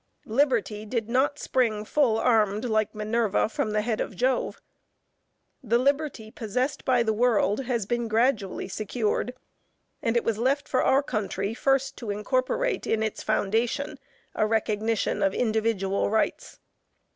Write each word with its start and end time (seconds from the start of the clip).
Liberty 0.25 0.83
did 0.83 1.09
not 1.11 1.37
spring 1.37 1.85
"full 1.85 2.17
armed" 2.17 2.65
like 2.65 2.95
Minerva 2.95 3.47
from 3.47 3.69
the 3.69 3.83
head 3.83 4.01
of 4.01 4.15
Jove. 4.15 4.59
The 5.61 5.77
liberty 5.77 6.31
possessed 6.31 6.83
by 6.85 7.03
the 7.03 7.13
world 7.13 7.65
has 7.65 7.85
been 7.85 8.07
gradually 8.07 8.67
secured, 8.67 9.35
and 10.01 10.17
it 10.17 10.23
was 10.23 10.39
left 10.39 10.67
for 10.67 10.81
our 10.81 11.03
country 11.03 11.53
first 11.53 11.97
to 11.97 12.09
incorporate 12.09 12.87
in 12.87 13.03
its 13.03 13.21
foundation 13.21 13.99
a 14.33 14.47
recognition 14.47 15.21
of 15.21 15.35
individual 15.35 16.09
rights. 16.09 16.57